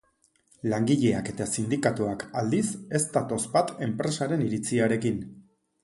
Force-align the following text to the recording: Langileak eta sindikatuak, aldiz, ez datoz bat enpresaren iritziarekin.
Langileak 0.71 1.29
eta 1.33 1.45
sindikatuak, 1.51 2.27
aldiz, 2.41 2.65
ez 3.01 3.05
datoz 3.19 3.41
bat 3.59 3.75
enpresaren 3.89 4.47
iritziarekin. 4.51 5.23